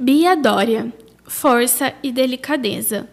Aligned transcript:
Bia 0.00 0.36
Dória, 0.36 0.92
Força 1.26 1.92
e 2.04 2.12
Delicadeza, 2.12 3.08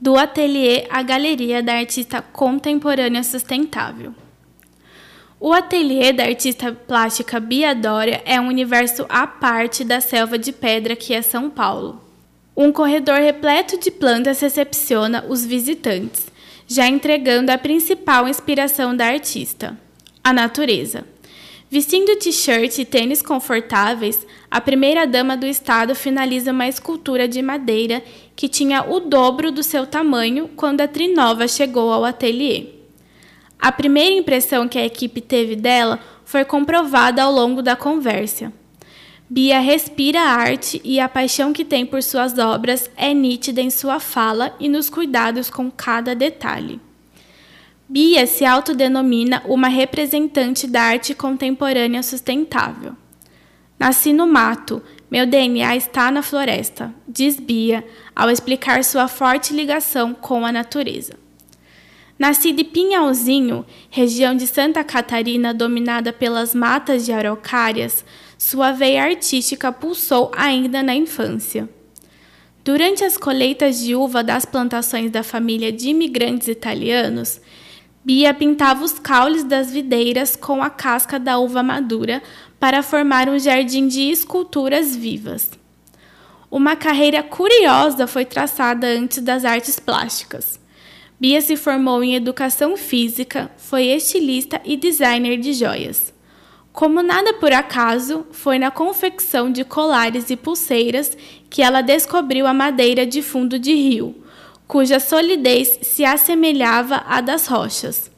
do 0.00 0.16
ateliê 0.16 0.84
à 0.90 1.00
Galeria 1.00 1.62
da 1.62 1.74
Artista 1.74 2.20
Contemporânea 2.20 3.22
Sustentável. 3.22 4.12
O 5.38 5.52
ateliê 5.52 6.12
da 6.12 6.24
artista 6.24 6.72
plástica 6.72 7.38
Bia 7.38 7.72
Dória 7.72 8.20
é 8.24 8.40
um 8.40 8.48
universo 8.48 9.06
à 9.08 9.28
parte 9.28 9.84
da 9.84 10.00
selva 10.00 10.36
de 10.36 10.50
pedra 10.50 10.96
que 10.96 11.14
é 11.14 11.22
São 11.22 11.48
Paulo. 11.48 12.02
Um 12.56 12.72
corredor 12.72 13.20
repleto 13.20 13.78
de 13.78 13.92
plantas 13.92 14.40
recepciona 14.40 15.24
os 15.28 15.46
visitantes, 15.46 16.26
já 16.66 16.88
entregando 16.88 17.52
a 17.52 17.58
principal 17.58 18.26
inspiração 18.26 18.96
da 18.96 19.06
artista, 19.06 19.78
a 20.24 20.32
natureza. 20.32 21.13
Vestindo 21.74 22.14
t-shirt 22.14 22.78
e 22.78 22.84
tênis 22.84 23.20
confortáveis, 23.20 24.24
a 24.48 24.60
primeira-dama 24.60 25.36
do 25.36 25.44
estado 25.44 25.92
finaliza 25.92 26.52
uma 26.52 26.68
escultura 26.68 27.26
de 27.26 27.42
madeira 27.42 28.00
que 28.36 28.48
tinha 28.48 28.88
o 28.88 29.00
dobro 29.00 29.50
do 29.50 29.60
seu 29.60 29.84
tamanho 29.84 30.46
quando 30.54 30.82
a 30.82 30.86
Trinova 30.86 31.48
chegou 31.48 31.92
ao 31.92 32.04
ateliê. 32.04 32.66
A 33.58 33.72
primeira 33.72 34.14
impressão 34.14 34.68
que 34.68 34.78
a 34.78 34.86
equipe 34.86 35.20
teve 35.20 35.56
dela 35.56 35.98
foi 36.24 36.44
comprovada 36.44 37.24
ao 37.24 37.32
longo 37.32 37.60
da 37.60 37.74
conversa. 37.74 38.52
Bia 39.28 39.58
respira 39.58 40.20
a 40.20 40.30
arte 40.30 40.80
e 40.84 41.00
a 41.00 41.08
paixão 41.08 41.52
que 41.52 41.64
tem 41.64 41.84
por 41.84 42.04
suas 42.04 42.38
obras 42.38 42.88
é 42.96 43.12
nítida 43.12 43.60
em 43.60 43.68
sua 43.68 43.98
fala 43.98 44.54
e 44.60 44.68
nos 44.68 44.88
cuidados 44.88 45.50
com 45.50 45.68
cada 45.72 46.14
detalhe. 46.14 46.80
Bia 47.86 48.26
se 48.26 48.46
autodenomina 48.46 49.42
uma 49.46 49.68
representante 49.68 50.66
da 50.66 50.80
arte 50.80 51.14
contemporânea 51.14 52.02
sustentável. 52.02 52.96
Nasci 53.78 54.12
no 54.12 54.26
mato, 54.26 54.82
meu 55.10 55.26
DNA 55.26 55.76
está 55.76 56.10
na 56.10 56.22
floresta, 56.22 56.94
diz 57.06 57.38
Bia 57.38 57.84
ao 58.16 58.30
explicar 58.30 58.82
sua 58.82 59.06
forte 59.06 59.52
ligação 59.52 60.14
com 60.14 60.46
a 60.46 60.52
natureza. 60.52 61.12
Nasci 62.18 62.52
de 62.52 62.64
Pinhalzinho, 62.64 63.66
região 63.90 64.34
de 64.34 64.46
Santa 64.46 64.82
Catarina 64.82 65.52
dominada 65.52 66.10
pelas 66.10 66.54
matas 66.54 67.04
de 67.04 67.12
araucárias, 67.12 68.02
sua 68.38 68.72
veia 68.72 69.04
artística 69.04 69.70
pulsou 69.70 70.32
ainda 70.34 70.82
na 70.82 70.94
infância. 70.94 71.68
Durante 72.64 73.04
as 73.04 73.18
colheitas 73.18 73.78
de 73.78 73.94
uva 73.94 74.24
das 74.24 74.46
plantações 74.46 75.10
da 75.10 75.22
família 75.22 75.70
de 75.70 75.90
imigrantes 75.90 76.48
italianos, 76.48 77.42
Bia 78.04 78.34
pintava 78.34 78.84
os 78.84 78.98
caules 78.98 79.44
das 79.44 79.72
videiras 79.72 80.36
com 80.36 80.62
a 80.62 80.68
casca 80.68 81.18
da 81.18 81.38
uva 81.38 81.62
madura 81.62 82.22
para 82.60 82.82
formar 82.82 83.30
um 83.30 83.38
jardim 83.38 83.88
de 83.88 84.10
esculturas 84.10 84.94
vivas. 84.94 85.50
Uma 86.50 86.76
carreira 86.76 87.22
curiosa 87.22 88.06
foi 88.06 88.26
traçada 88.26 88.86
antes 88.86 89.22
das 89.22 89.44
artes 89.46 89.80
plásticas. 89.80 90.60
Bia 91.18 91.40
se 91.40 91.56
formou 91.56 92.04
em 92.04 92.14
educação 92.14 92.76
física, 92.76 93.50
foi 93.56 93.84
estilista 93.84 94.60
e 94.66 94.76
designer 94.76 95.38
de 95.38 95.54
joias. 95.54 96.12
Como 96.74 97.02
nada 97.02 97.32
por 97.32 97.52
acaso, 97.52 98.26
foi 98.32 98.58
na 98.58 98.70
confecção 98.70 99.50
de 99.50 99.64
colares 99.64 100.28
e 100.28 100.36
pulseiras 100.36 101.16
que 101.48 101.62
ela 101.62 101.80
descobriu 101.80 102.46
a 102.46 102.52
madeira 102.52 103.06
de 103.06 103.22
fundo 103.22 103.58
de 103.58 103.72
rio, 103.72 104.23
cuja 104.66 104.98
solidez 104.98 105.78
se 105.82 106.04
assemelhava 106.04 107.04
à 107.06 107.20
das 107.20 107.46
rochas. 107.46 108.10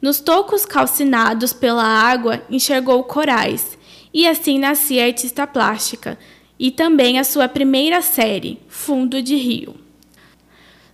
Nos 0.00 0.20
tocos 0.20 0.66
calcinados 0.66 1.52
pela 1.52 1.84
água, 1.84 2.42
enxergou 2.50 3.04
corais, 3.04 3.78
e 4.12 4.26
assim 4.26 4.58
nascia 4.58 5.04
a 5.04 5.06
artista 5.06 5.46
plástica, 5.46 6.18
e 6.58 6.70
também 6.70 7.18
a 7.18 7.24
sua 7.24 7.48
primeira 7.48 8.02
série, 8.02 8.60
Fundo 8.68 9.22
de 9.22 9.36
Rio. 9.36 9.74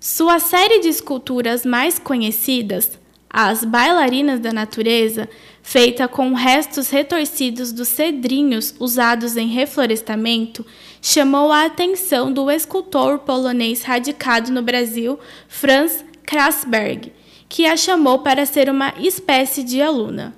Sua 0.00 0.38
série 0.38 0.80
de 0.80 0.88
esculturas 0.88 1.66
mais 1.66 1.98
conhecidas, 1.98 2.98
As 3.30 3.62
Bailarinas 3.62 4.40
da 4.40 4.52
Natureza, 4.52 5.28
feita 5.62 6.08
com 6.08 6.32
restos 6.32 6.88
retorcidos 6.88 7.72
dos 7.72 7.88
cedrinhos 7.88 8.74
usados 8.80 9.36
em 9.36 9.48
reflorestamento, 9.48 10.64
chamou 11.02 11.52
a 11.52 11.66
atenção 11.66 12.32
do 12.32 12.50
escultor 12.50 13.18
polonês 13.18 13.82
radicado 13.82 14.50
no 14.50 14.62
Brasil, 14.62 15.18
Franz 15.46 16.04
Krasberg, 16.24 17.12
que 17.48 17.66
a 17.66 17.76
chamou 17.76 18.20
para 18.20 18.46
ser 18.46 18.70
uma 18.70 18.94
espécie 18.98 19.62
de 19.62 19.82
aluna. 19.82 20.34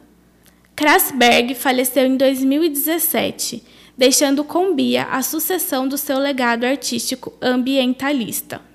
Krasberg 0.74 1.54
faleceu 1.54 2.06
em 2.06 2.16
2017, 2.16 3.62
deixando 3.96 4.42
com 4.42 4.74
Bia 4.74 5.04
a 5.04 5.22
sucessão 5.22 5.86
do 5.86 5.96
seu 5.96 6.18
legado 6.18 6.64
artístico 6.64 7.32
ambientalista. 7.40 8.69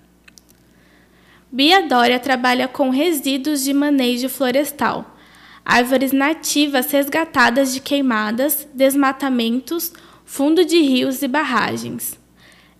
Bia 1.55 1.88
Dória 1.88 2.19
trabalha 2.19 2.67
com 2.67 2.89
resíduos 2.89 3.63
de 3.63 3.73
manejo 3.73 4.27
florestal 4.27 5.16
árvores 5.63 6.11
nativas 6.11 6.91
resgatadas 6.91 7.73
de 7.73 7.79
queimadas, 7.79 8.67
desmatamentos, 8.73 9.94
fundo 10.25 10.65
de 10.65 10.81
rios 10.81 11.21
e 11.21 11.29
barragens. 11.29 12.19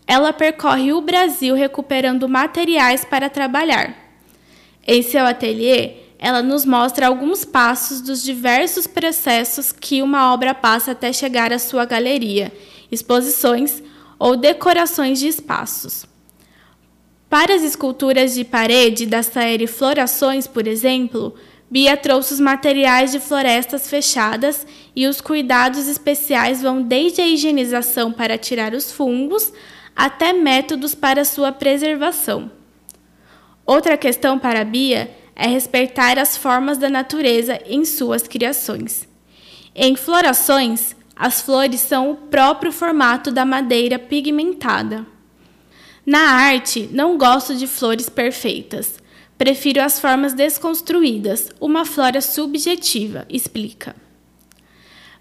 Ela 0.06 0.34
percorre 0.34 0.91
o 0.91 1.00
Brasil 1.00 1.56
recuperando 1.56 2.28
materiais 2.28 3.06
para 3.06 3.30
trabalhar. 3.30 3.96
Em 4.85 5.02
seu 5.02 5.25
ateliê, 5.25 5.94
ela 6.19 6.44
nos 6.44 6.66
mostra 6.66 7.08
alguns 7.08 7.46
passos 7.46 8.02
dos 8.02 8.22
diversos 8.22 8.85
processos 8.85 9.72
que 9.72 10.02
uma 10.02 10.34
obra 10.34 10.53
passa 10.53 10.91
até 10.91 11.14
chegar 11.14 11.53
à 11.53 11.59
sua 11.59 11.85
galeria, 11.85 12.52
exposições 12.91 13.81
ou 14.19 14.35
decorações 14.35 15.18
de 15.18 15.30
espaços. 15.30 16.14
Para 17.38 17.53
as 17.53 17.63
esculturas 17.63 18.34
de 18.34 18.46
parede 18.46 19.06
da 19.06 19.22
série 19.22 19.68
Florações, 19.68 20.47
por 20.47 20.66
exemplo, 20.66 21.35
Bia 21.69 21.97
trouxe 21.97 22.34
os 22.34 22.40
materiais 22.40 23.12
de 23.12 23.19
florestas 23.19 23.90
fechadas 23.90 24.66
e 24.96 25.06
os 25.06 25.19
cuidados 25.19 25.90
especiais 25.90 26.62
vão 26.62 26.81
desde 26.81 27.19
a 27.19 27.28
higienização 27.28 28.09
para 28.09 28.38
tirar 28.38 28.73
os 28.73 28.90
fungos 28.90 29.51
até 29.94 30.31
métodos 30.31 30.96
para 30.96 31.25
sua 31.25 31.51
preservação. 31.51 32.50
Outra 33.66 33.97
questão 33.97 34.40
para 34.40 34.63
Bia 34.63 35.13
é 35.35 35.46
respeitar 35.46 36.17
as 36.17 36.38
formas 36.38 36.78
da 36.78 36.90
natureza 36.90 37.59
em 37.66 37.84
suas 37.84 38.29
criações. 38.29 39.09
Em 39.75 39.97
florações, 39.97 40.96
as 41.13 41.41
flores 41.41 41.81
são 41.81 42.12
o 42.12 42.16
próprio 42.16 42.72
formato 42.72 43.29
da 43.29 43.44
madeira 43.44 44.00
pigmentada. 44.00 45.15
Na 46.06 46.20
arte, 46.20 46.88
não 46.92 47.18
gosto 47.18 47.56
de 47.56 47.66
flores 47.66 48.10
perfeitas. 48.10 49.00
Prefiro 49.38 49.82
as 49.82 50.00
formas 50.00 50.34
desconstruídas, 50.34 51.52
uma 51.60 51.84
flora 51.84 52.22
subjetiva, 52.22 53.26
explica. 53.28 53.96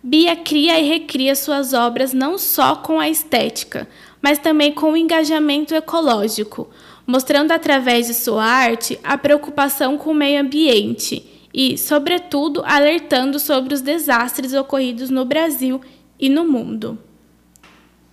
Bia 0.02 0.36
cria 0.36 0.78
e 0.78 0.86
recria 0.86 1.34
suas 1.34 1.72
obras 1.72 2.12
não 2.12 2.36
só 2.36 2.76
com 2.76 3.00
a 3.00 3.08
estética, 3.08 3.88
mas 4.20 4.38
também 4.38 4.72
com 4.72 4.92
o 4.92 4.96
engajamento 4.96 5.74
ecológico, 5.74 6.68
mostrando 7.06 7.52
através 7.52 8.06
de 8.06 8.14
sua 8.14 8.44
arte 8.44 8.98
a 9.02 9.16
preocupação 9.16 9.96
com 9.96 10.10
o 10.10 10.14
meio 10.14 10.42
ambiente 10.42 11.48
e, 11.52 11.78
sobretudo, 11.78 12.62
alertando 12.66 13.38
sobre 13.38 13.72
os 13.72 13.80
desastres 13.80 14.52
ocorridos 14.52 15.08
no 15.08 15.24
Brasil 15.24 15.80
e 16.20 16.28
no 16.28 16.44
mundo. 16.44 16.98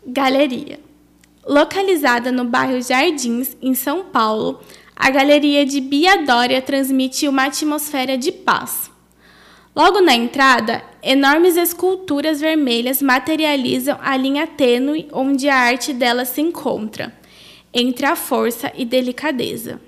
Galeria. 0.06 0.91
Localizada 1.46 2.32
no 2.32 2.46
bairro 2.46 2.80
Jardins, 2.82 3.58
em 3.62 3.74
São 3.74 4.06
Paulo, 4.06 4.62
a 4.96 5.10
galeria 5.10 5.66
de 5.66 5.82
Bia 5.82 6.24
Dória 6.24 6.62
transmite 6.62 7.28
uma 7.28 7.46
atmosfera 7.46 8.16
de 8.16 8.32
paz. 8.32 8.92
Logo 9.76 10.02
na 10.02 10.14
entrada, 10.14 10.84
enormes 11.02 11.58
esculturas 11.58 12.40
vermelhas 12.40 13.02
materializam 13.02 13.98
a 14.02 14.16
linha 14.16 14.46
tênue 14.46 15.08
onde 15.12 15.50
a 15.50 15.56
arte 15.56 15.94
dela 15.94 16.26
se 16.26 16.42
encontra, 16.42 17.12
entre 17.74 18.06
a 18.06 18.16
força 18.16 18.72
e 18.76 18.86
delicadeza. 18.86 19.82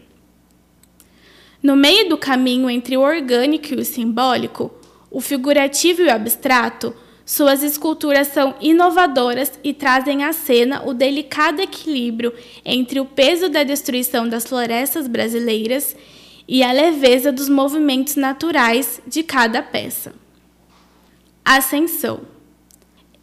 No 1.61 1.75
meio 1.75 2.09
do 2.09 2.17
caminho 2.17 2.67
entre 2.67 2.97
o 2.97 3.01
orgânico 3.01 3.73
e 3.73 3.75
o 3.75 3.85
simbólico, 3.85 4.71
o 5.11 5.21
figurativo 5.21 6.01
e 6.01 6.05
o 6.05 6.11
abstrato, 6.11 6.95
suas 7.25 7.63
esculturas 7.63 8.27
são 8.27 8.53
inovadoras 8.59 9.51
e 9.63 9.73
trazem 9.73 10.25
à 10.25 10.33
cena 10.33 10.83
o 10.85 10.93
delicado 10.93 11.61
equilíbrio 11.61 12.33
entre 12.65 12.99
o 12.99 13.05
peso 13.05 13.47
da 13.47 13.63
destruição 13.63 14.27
das 14.27 14.45
florestas 14.45 15.07
brasileiras 15.07 15.95
e 16.45 16.61
a 16.61 16.71
leveza 16.73 17.31
dos 17.31 17.47
movimentos 17.47 18.17
naturais 18.17 19.01
de 19.07 19.23
cada 19.23 19.61
peça. 19.61 20.13
Ascensão. 21.45 22.21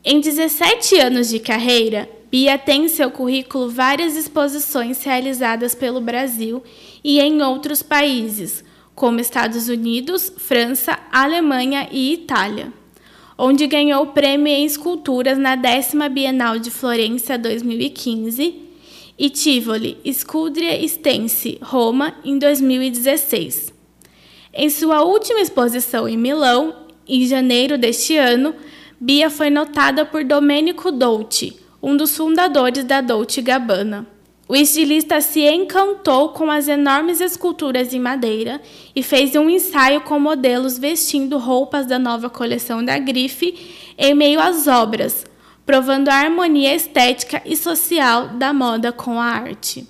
Em 0.02 0.18
17 0.18 0.98
anos 0.98 1.28
de 1.28 1.38
carreira, 1.38 2.08
Bia 2.30 2.56
tem 2.56 2.86
em 2.86 2.88
seu 2.88 3.10
currículo 3.10 3.68
várias 3.68 4.16
exposições 4.16 5.02
realizadas 5.04 5.74
pelo 5.74 6.00
Brasil 6.00 6.62
e 7.04 7.20
em 7.20 7.42
outros 7.42 7.82
países, 7.82 8.64
como 8.94 9.20
Estados 9.20 9.68
Unidos, 9.68 10.32
França, 10.38 10.98
Alemanha 11.12 11.86
e 11.90 12.14
Itália. 12.14 12.79
Onde 13.42 13.66
ganhou 13.66 14.02
o 14.02 14.08
prêmio 14.08 14.48
em 14.48 14.66
esculturas 14.66 15.38
na 15.38 15.56
décima 15.56 16.10
Bienal 16.10 16.58
de 16.58 16.70
Florença 16.70 17.38
2015 17.38 18.54
e 19.18 19.30
Tivoli 19.30 19.96
Scuderia 20.12 20.86
Stensi, 20.86 21.58
Roma, 21.62 22.14
em 22.22 22.38
2016. 22.38 23.72
Em 24.52 24.68
sua 24.68 25.02
última 25.02 25.40
exposição 25.40 26.06
em 26.06 26.18
Milão, 26.18 26.84
em 27.08 27.26
janeiro 27.26 27.78
deste 27.78 28.14
ano, 28.14 28.54
Bia 29.00 29.30
foi 29.30 29.48
notada 29.48 30.04
por 30.04 30.22
Domenico 30.22 30.92
Dolce, 30.92 31.56
um 31.82 31.96
dos 31.96 32.14
fundadores 32.14 32.84
da 32.84 33.00
Dolce 33.00 33.40
Gabbana. 33.40 34.06
O 34.50 34.56
estilista 34.56 35.20
se 35.20 35.48
encantou 35.48 36.30
com 36.30 36.50
as 36.50 36.66
enormes 36.66 37.20
esculturas 37.20 37.94
em 37.94 38.00
madeira 38.00 38.60
e 38.96 39.00
fez 39.00 39.36
um 39.36 39.48
ensaio 39.48 40.00
com 40.00 40.18
modelos 40.18 40.76
vestindo 40.76 41.38
roupas 41.38 41.86
da 41.86 42.00
nova 42.00 42.28
coleção 42.28 42.84
da 42.84 42.98
Grife 42.98 43.94
em 43.96 44.12
meio 44.12 44.40
às 44.40 44.66
obras, 44.66 45.24
provando 45.64 46.08
a 46.08 46.14
harmonia 46.16 46.74
estética 46.74 47.40
e 47.44 47.56
social 47.56 48.26
da 48.30 48.52
moda 48.52 48.90
com 48.90 49.20
a 49.20 49.26
arte. 49.26 49.86